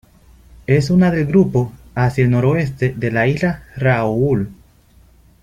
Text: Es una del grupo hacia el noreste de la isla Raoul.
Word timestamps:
Es 0.65 0.89
una 0.89 1.11
del 1.11 1.27
grupo 1.27 1.71
hacia 1.93 2.23
el 2.23 2.31
noreste 2.31 2.91
de 2.97 3.11
la 3.11 3.27
isla 3.27 3.65
Raoul. 3.77 4.49